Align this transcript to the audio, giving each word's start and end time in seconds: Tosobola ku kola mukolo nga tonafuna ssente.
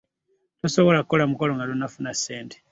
Tosobola 0.61 0.99
ku 1.01 1.07
kola 1.09 1.23
mukolo 1.31 1.51
nga 1.53 1.67
tonafuna 1.69 2.11
ssente. 2.17 2.57